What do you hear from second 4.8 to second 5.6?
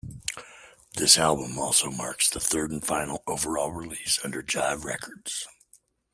Records.